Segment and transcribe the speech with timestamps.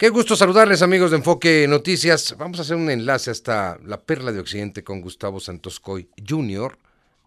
[0.00, 2.34] Qué gusto saludarles amigos de Enfoque Noticias.
[2.38, 6.78] Vamos a hacer un enlace hasta la Perla de Occidente con Gustavo Santos Coy Jr.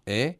[0.06, 0.38] ¿eh?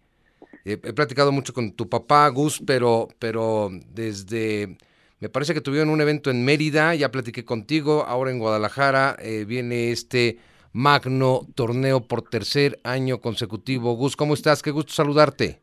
[0.64, 4.76] He platicado mucho con tu papá, Gus, pero, pero desde...
[5.20, 9.44] Me parece que tuvieron un evento en Mérida, ya platiqué contigo, ahora en Guadalajara eh,
[9.46, 10.38] viene este
[10.72, 13.94] magno torneo por tercer año consecutivo.
[13.94, 14.60] Gus, ¿cómo estás?
[14.60, 15.60] Qué gusto saludarte.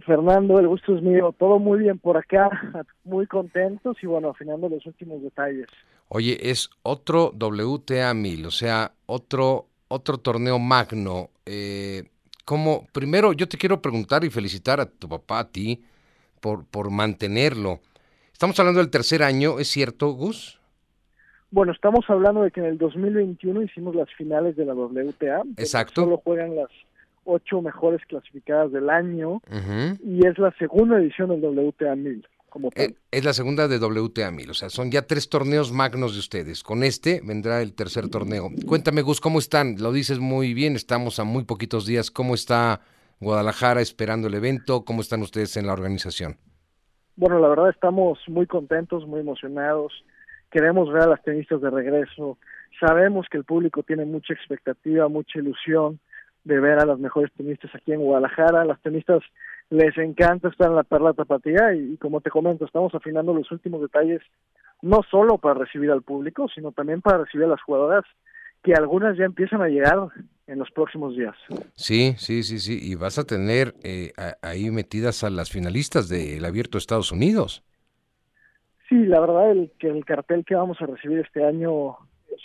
[0.00, 1.34] Fernando, el gusto es mío.
[1.38, 2.50] Todo muy bien por acá,
[3.04, 5.66] muy contentos y bueno, afinando los últimos detalles.
[6.08, 11.30] Oye, es otro WTA 1000, o sea, otro, otro torneo magno.
[11.46, 12.04] Eh,
[12.44, 15.82] como, primero, yo te quiero preguntar y felicitar a tu papá, a ti,
[16.40, 17.80] por, por mantenerlo.
[18.32, 20.60] Estamos hablando del tercer año, ¿es cierto, Gus?
[21.50, 25.42] Bueno, estamos hablando de que en el 2021 hicimos las finales de la WTA.
[25.56, 26.02] Exacto.
[26.02, 26.68] Solo juegan las
[27.24, 29.40] ocho mejores clasificadas del año
[30.02, 32.26] y es la segunda edición del WTA 1000.
[32.48, 36.12] Como eh, Es, la segunda de WTA 1000, o sea, son ya tres torneos magnos
[36.12, 36.62] de ustedes.
[36.62, 38.48] Con este vendrá el tercer torneo.
[38.66, 39.74] Cuéntame, Gus, ¿cómo están?
[39.80, 42.12] Lo dices muy bien, estamos a muy poquitos días.
[42.12, 42.80] ¿Cómo está
[43.18, 44.84] Guadalajara esperando el evento?
[44.84, 46.36] ¿Cómo están ustedes en la organización?
[47.16, 49.92] Bueno, la verdad estamos muy contentos, muy emocionados.
[50.52, 52.38] Queremos ver a las tenistas de regreso.
[52.78, 55.98] Sabemos que el público tiene mucha expectativa, mucha ilusión
[56.44, 58.64] de ver a las mejores tenistas aquí en Guadalajara.
[58.64, 59.22] Las tenistas
[59.70, 63.80] les encanta estar en la Perla Tapatía y, como te comento, estamos afinando los últimos
[63.80, 64.20] detalles
[64.82, 68.04] no solo para recibir al público, sino también para recibir a las jugadoras
[68.62, 70.08] que algunas ya empiezan a llegar
[70.46, 71.34] en los próximos días.
[71.74, 72.78] Sí, sí, sí, sí.
[72.80, 77.62] Y vas a tener eh, ahí metidas a las finalistas del Abierto Estados Unidos.
[78.88, 81.96] Sí, la verdad el, que el cartel que vamos a recibir este año
[82.28, 82.42] es,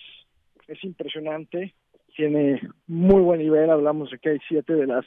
[0.68, 1.74] es impresionante
[2.16, 5.06] tiene muy buen nivel, hablamos de que hay siete de las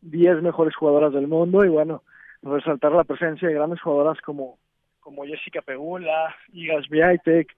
[0.00, 2.02] diez mejores jugadoras del mundo y bueno,
[2.42, 4.58] resaltar la presencia de grandes jugadoras como,
[5.00, 7.48] como Jessica Pegula, Igas Biaitek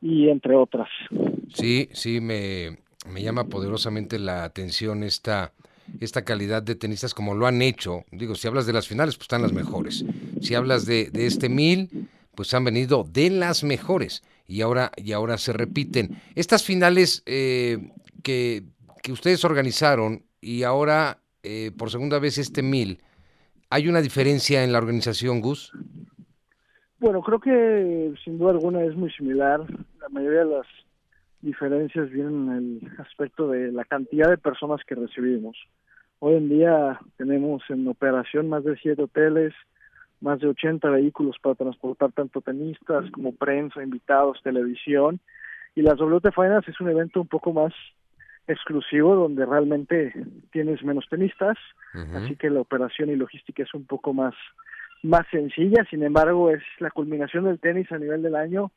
[0.00, 0.88] y entre otras.
[1.52, 2.78] Sí, sí, me,
[3.10, 5.52] me llama poderosamente la atención esta,
[6.00, 8.04] esta calidad de tenistas como lo han hecho.
[8.10, 10.04] Digo, si hablas de las finales, pues están las mejores.
[10.40, 15.12] Si hablas de, de este mil, pues han venido de las mejores y ahora, y
[15.12, 16.20] ahora se repiten.
[16.34, 17.90] Estas finales, eh,
[18.22, 18.62] que,
[19.10, 23.00] ustedes organizaron y ahora eh, por segunda vez este mil,
[23.70, 25.72] ¿hay una diferencia en la organización, Gus?
[26.98, 29.60] Bueno, creo que sin duda alguna es muy similar.
[30.00, 30.66] La mayoría de las
[31.40, 35.56] diferencias vienen en el aspecto de la cantidad de personas que recibimos.
[36.18, 39.54] Hoy en día tenemos en operación más de siete hoteles,
[40.20, 45.20] más de 80 vehículos para transportar tanto tenistas como prensa, invitados, televisión.
[45.76, 46.26] Y las WT
[46.66, 47.72] es un evento un poco más
[48.48, 50.12] exclusivo donde realmente
[50.50, 51.56] tienes menos tenistas,
[52.14, 54.34] así que la operación y logística es un poco más
[55.02, 58.72] más sencilla, sin embargo es la culminación del tenis a nivel del año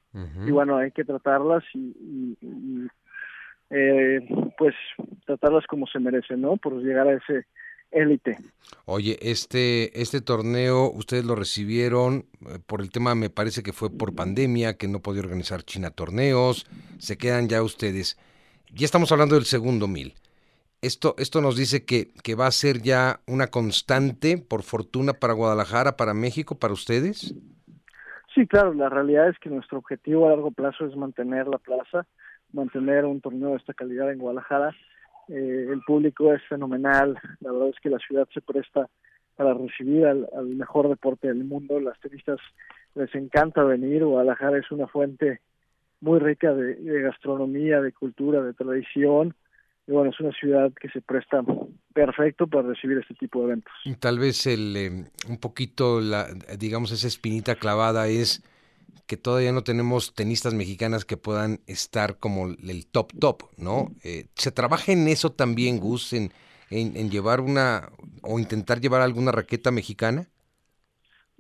[0.46, 2.38] y bueno, hay que tratarlas y,
[3.72, 4.20] eh,
[4.58, 4.76] pues
[5.26, 6.58] tratarlas como se merecen, ¿no?
[6.58, 7.46] Por llegar a ese
[7.90, 8.38] élite.
[8.86, 13.90] Oye, este, este torneo ustedes lo recibieron eh, por el tema, me parece que fue
[13.90, 16.68] por pandemia, que no podía organizar China torneos,
[17.00, 18.18] se quedan ya ustedes
[18.74, 20.14] ya estamos hablando del segundo mil.
[20.82, 25.34] Esto, esto nos dice que, que va a ser ya una constante, por fortuna, para
[25.34, 27.36] Guadalajara, para México, para ustedes.
[28.34, 32.08] Sí, claro, la realidad es que nuestro objetivo a largo plazo es mantener la plaza,
[32.54, 34.76] mantener un torneo de esta calidad en Guadalajara.
[35.28, 38.90] Eh, el público es fenomenal, la verdad es que la ciudad se presta
[39.36, 42.40] para recibir al, al mejor deporte del mundo, las turistas
[42.96, 45.42] les encanta venir, Guadalajara es una fuente
[46.02, 49.36] muy rica de, gastronomía, de cultura, de tradición.
[49.88, 51.44] Y bueno, es una ciudad que se presta
[51.94, 53.74] perfecto para recibir este tipo de eventos.
[54.00, 58.44] Tal vez el, em, un poquito, la, digamos, esa espinita clavada es
[59.08, 63.92] que todavía no tenemos tenistas mexicanas que puedan estar como el top top, ¿no?
[64.04, 66.32] Eh, ¿Se trabaja en eso también, Gus, en,
[66.70, 67.90] en llevar una
[68.22, 70.31] o intentar llevar alguna raqueta mexicana?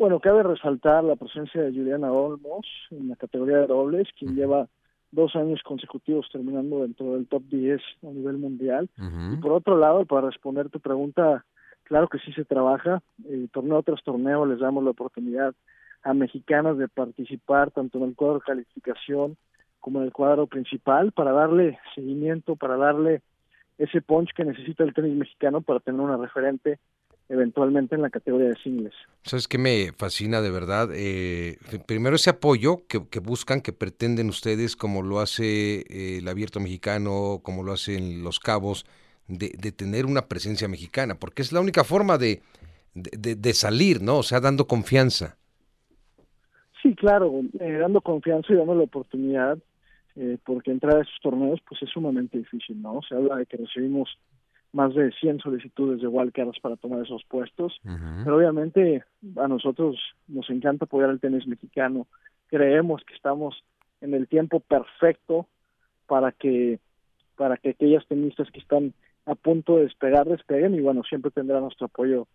[0.01, 4.67] Bueno, cabe resaltar la presencia de Juliana Olmos en la categoría de dobles, quien lleva
[5.11, 8.89] dos años consecutivos terminando dentro del top 10 a nivel mundial.
[8.97, 11.45] Y por otro lado, para responder tu pregunta,
[11.83, 13.03] claro que sí se trabaja.
[13.29, 15.53] Eh, torneo tras torneo les damos la oportunidad
[16.01, 19.37] a mexicanas de participar tanto en el cuadro de calificación
[19.79, 23.21] como en el cuadro principal para darle seguimiento, para darle
[23.77, 26.79] ese punch que necesita el tenis mexicano para tener una referente
[27.31, 28.93] eventualmente en la categoría de singles.
[29.23, 30.89] ¿Sabes qué me fascina de verdad?
[30.93, 31.57] Eh,
[31.87, 37.39] primero ese apoyo que, buscan, que pretenden ustedes, como lo hace eh, el abierto mexicano,
[37.41, 38.85] como lo hacen los cabos,
[39.29, 42.41] de, tener una presencia mexicana, porque es la única forma de,
[42.93, 44.17] de, salir, ¿no?
[44.17, 45.37] O sea, dando confianza.
[46.81, 49.57] Sí, claro, eh, dando confianza y dando la oportunidad,
[50.43, 52.99] porque entrar a esos torneos pues es sumamente difícil, ¿no?
[53.07, 54.09] Se habla de que recibimos
[54.73, 57.79] más de 100 solicitudes de wildcards para tomar esos puestos,
[58.23, 59.03] pero obviamente
[59.37, 59.97] a nosotros
[60.27, 62.07] nos encanta apoyar el tenis mexicano,
[62.47, 63.63] creemos que estamos
[63.99, 65.47] en el tiempo perfecto
[66.07, 66.79] para que
[67.35, 68.93] para que aquellas tenistas que están
[69.25, 72.27] a punto de despegar despeguen y bueno, siempre tendrá nuestro apoyo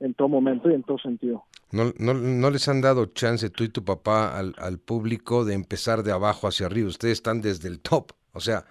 [0.00, 1.44] en todo momento y en todo sentido.
[1.70, 5.54] No, no, no les han dado chance tú y tu papá al, al público de
[5.54, 6.88] empezar de abajo hacia arriba.
[6.88, 8.64] Ustedes están desde el top, o sea,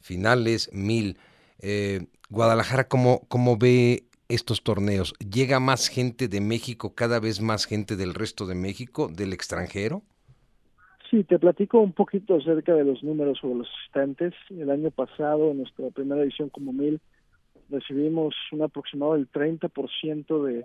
[0.00, 1.16] finales mil.
[1.62, 5.14] Eh, Guadalajara, ¿cómo, ¿cómo ve estos torneos?
[5.18, 10.02] ¿Llega más gente de México, cada vez más gente del resto de México, del extranjero?
[11.10, 14.32] Sí, te platico un poquito acerca de los números sobre los asistentes.
[14.48, 17.00] El año pasado, en nuestra primera edición como mil,
[17.68, 20.64] recibimos un aproximado del 30% de,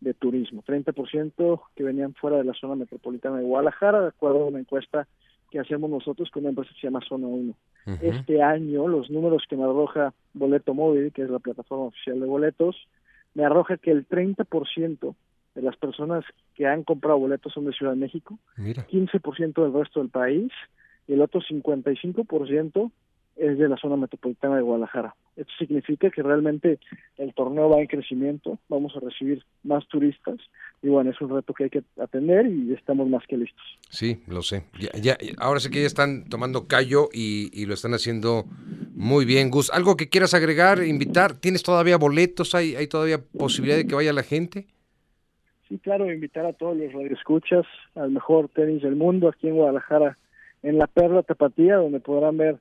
[0.00, 4.46] de turismo, 30% que venían fuera de la zona metropolitana de Guadalajara, de acuerdo a
[4.46, 5.08] una encuesta
[5.54, 7.54] que hacemos nosotros con una empresa que se llama Zona 1.
[8.02, 12.26] Este año, los números que me arroja Boleto Móvil, que es la plataforma oficial de
[12.26, 12.88] boletos,
[13.34, 15.14] me arroja que el 30%
[15.54, 16.24] de las personas
[16.56, 20.50] que han comprado boletos son de Ciudad de México, 15% del resto del país
[21.06, 22.90] y el otro 55%
[23.36, 25.14] es de la zona metropolitana de Guadalajara.
[25.36, 26.80] Esto significa que realmente
[27.16, 30.38] el torneo va en crecimiento, vamos a recibir más turistas
[30.84, 33.64] y bueno, es un reto que hay que atender y estamos más que listos.
[33.88, 34.64] Sí, lo sé.
[35.00, 38.44] Ya, ahora sé que ya están tomando callo y, y, lo están haciendo
[38.94, 39.50] muy bien.
[39.50, 41.40] Gus, ¿algo que quieras agregar, invitar?
[41.40, 42.54] ¿Tienes todavía boletos?
[42.54, 44.66] ¿Hay, hay todavía posibilidad de que vaya la gente?
[45.70, 47.64] Sí, claro, invitar a todos los radioescuchas
[47.94, 50.18] al mejor tenis del mundo aquí en Guadalajara,
[50.62, 52.58] en la Perla Tapatía, donde podrán ver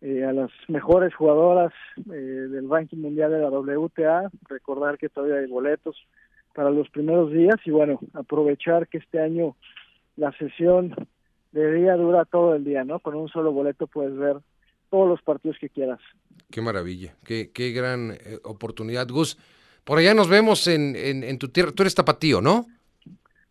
[0.00, 5.36] eh, a las mejores jugadoras eh, del ranking mundial de la WTA, recordar que todavía
[5.36, 5.94] hay boletos
[6.60, 9.56] para los primeros días y bueno, aprovechar que este año
[10.16, 10.94] la sesión
[11.52, 12.98] de día dura todo el día, ¿no?
[12.98, 14.36] Con un solo boleto puedes ver
[14.90, 16.00] todos los partidos que quieras.
[16.50, 19.38] Qué maravilla, qué, qué gran eh, oportunidad, Gus.
[19.84, 21.72] Por allá nos vemos en, en, tu tierra.
[21.72, 22.66] Tú eres tapatío, ¿no?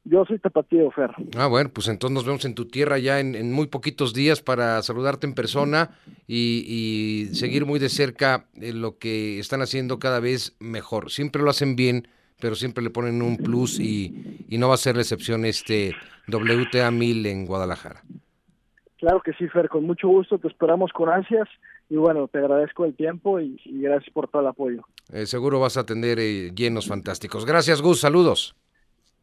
[0.03, 1.09] Yo soy tapatío, Fer.
[1.35, 4.83] Ah, bueno, pues entonces nos vemos en tu tierra ya en, muy poquitos días para
[4.83, 5.97] saludarte en persona
[6.27, 11.09] y, seguir muy de cerca lo que están haciendo cada vez mejor.
[11.09, 12.07] Siempre lo hacen bien,
[12.39, 15.95] pero siempre le ponen un plus y, y no va a ser la excepción este
[16.27, 18.01] WTA 1000 en Guadalajara.
[18.97, 21.47] Claro que sí, Fer, con mucho gusto, te esperamos con ansias
[21.89, 24.83] y bueno, te agradezco el tiempo y, gracias por todo el apoyo.
[25.11, 27.45] Eh, seguro vas a atender eh, llenos fantásticos.
[27.45, 28.55] Gracias, Gus, saludos.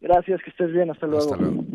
[0.01, 1.25] Gracias, que estés bien, hasta luego.
[1.25, 1.66] Hasta luego.